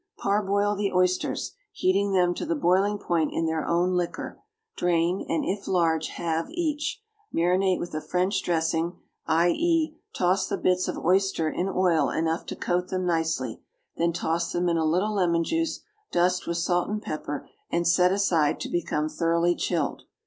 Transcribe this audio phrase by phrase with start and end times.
[0.13, 4.41] = Parboil the oysters (heating them to the boiling point in their own liquor),
[4.75, 6.99] drain, and, if large, halve each;
[7.31, 12.55] marinate with a French dressing (i.e., toss the bits of oyster in oil enough to
[12.55, 13.61] coat them nicely;
[13.97, 18.11] then toss them in a little lemon juice, dust with salt and pepper, and set
[18.11, 20.01] aside to become thoroughly chilled).